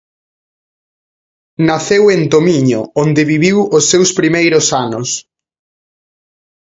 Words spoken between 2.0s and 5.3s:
en Tomiño, onde viviu os seus primeiros anos.